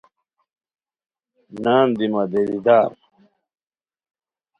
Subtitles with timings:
[1.63, 2.91] نان دی مادیری دار